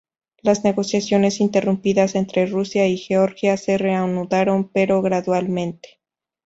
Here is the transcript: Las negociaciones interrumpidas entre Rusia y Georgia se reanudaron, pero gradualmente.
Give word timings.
Las 0.41 0.63
negociaciones 0.63 1.39
interrumpidas 1.39 2.15
entre 2.15 2.47
Rusia 2.47 2.87
y 2.87 2.97
Georgia 2.97 3.55
se 3.55 3.77
reanudaron, 3.77 4.67
pero 4.67 4.99
gradualmente. 5.03 5.99